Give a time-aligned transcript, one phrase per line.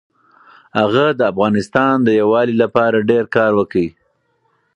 [0.79, 3.85] هغه د افغانستان د یووالي لپاره ډېر کار وکړ.